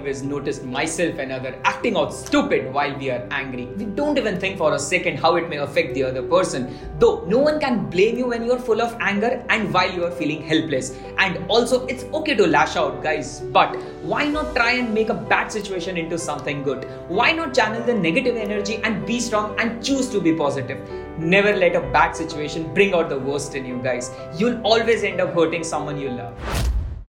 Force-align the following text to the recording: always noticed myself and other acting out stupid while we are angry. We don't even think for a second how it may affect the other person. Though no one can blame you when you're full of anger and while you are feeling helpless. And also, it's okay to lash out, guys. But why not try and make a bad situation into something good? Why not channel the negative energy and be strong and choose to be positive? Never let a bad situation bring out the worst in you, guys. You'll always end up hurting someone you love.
always 0.00 0.22
noticed 0.22 0.64
myself 0.64 1.18
and 1.18 1.30
other 1.30 1.54
acting 1.64 1.96
out 1.96 2.14
stupid 2.14 2.72
while 2.72 2.96
we 2.96 3.10
are 3.10 3.22
angry. 3.30 3.66
We 3.80 3.84
don't 3.84 4.16
even 4.16 4.40
think 4.40 4.56
for 4.56 4.72
a 4.72 4.78
second 4.78 5.18
how 5.18 5.36
it 5.36 5.50
may 5.50 5.58
affect 5.58 5.92
the 5.92 6.04
other 6.04 6.22
person. 6.22 6.74
Though 6.98 7.24
no 7.26 7.38
one 7.38 7.60
can 7.60 7.90
blame 7.90 8.16
you 8.16 8.28
when 8.28 8.44
you're 8.46 8.58
full 8.58 8.80
of 8.80 8.96
anger 9.00 9.44
and 9.50 9.74
while 9.74 9.92
you 9.92 10.04
are 10.04 10.10
feeling 10.10 10.42
helpless. 10.42 10.96
And 11.18 11.44
also, 11.48 11.86
it's 11.86 12.04
okay 12.04 12.34
to 12.34 12.46
lash 12.46 12.76
out, 12.76 13.02
guys. 13.02 13.40
But 13.40 13.76
why 14.02 14.24
not 14.26 14.56
try 14.56 14.72
and 14.72 14.94
make 14.94 15.10
a 15.10 15.14
bad 15.34 15.52
situation 15.52 15.98
into 15.98 16.16
something 16.16 16.62
good? 16.62 16.84
Why 17.08 17.32
not 17.32 17.54
channel 17.54 17.82
the 17.82 17.94
negative 17.94 18.36
energy 18.36 18.80
and 18.82 19.06
be 19.06 19.20
strong 19.20 19.54
and 19.60 19.84
choose 19.84 20.08
to 20.10 20.20
be 20.20 20.34
positive? 20.34 20.80
Never 21.18 21.54
let 21.54 21.76
a 21.76 21.82
bad 21.92 22.16
situation 22.16 22.72
bring 22.72 22.94
out 22.94 23.10
the 23.10 23.18
worst 23.18 23.54
in 23.54 23.66
you, 23.66 23.78
guys. 23.82 24.10
You'll 24.38 24.60
always 24.62 25.04
end 25.04 25.20
up 25.20 25.34
hurting 25.34 25.62
someone 25.62 26.00
you 26.00 26.08
love. 26.08 26.79